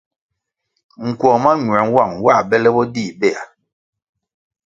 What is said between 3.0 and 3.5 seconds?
béa.